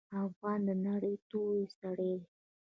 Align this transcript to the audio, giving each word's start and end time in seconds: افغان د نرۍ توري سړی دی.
افغان 0.25 0.59
د 0.67 0.69
نرۍ 0.83 1.15
توري 1.29 1.65
سړی 1.79 2.11
دی. 2.21 2.27